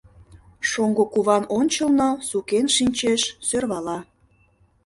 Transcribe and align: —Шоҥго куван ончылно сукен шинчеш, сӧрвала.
—Шоҥго 0.69 1.03
куван 1.13 1.43
ончылно 1.57 2.09
сукен 2.29 2.65
шинчеш, 2.75 3.21
сӧрвала. 3.47 3.97